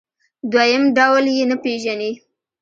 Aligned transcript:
دویم 0.51 0.83
ډول 0.97 1.25
یې 1.37 1.45
نه 1.51 1.55
پېژني. 1.63 2.11